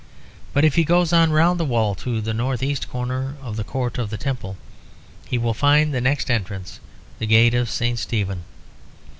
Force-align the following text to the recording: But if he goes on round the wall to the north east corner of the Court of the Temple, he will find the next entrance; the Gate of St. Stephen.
But 0.51 0.65
if 0.65 0.73
he 0.73 0.83
goes 0.83 1.13
on 1.13 1.31
round 1.31 1.59
the 1.59 1.63
wall 1.63 1.93
to 1.93 2.21
the 2.21 2.33
north 2.33 2.63
east 2.63 2.89
corner 2.89 3.35
of 3.39 3.55
the 3.55 3.63
Court 3.63 3.99
of 3.99 4.09
the 4.09 4.17
Temple, 4.17 4.57
he 5.27 5.37
will 5.37 5.53
find 5.53 5.93
the 5.93 6.01
next 6.01 6.31
entrance; 6.31 6.79
the 7.19 7.27
Gate 7.27 7.53
of 7.53 7.69
St. 7.69 7.99
Stephen. 7.99 8.41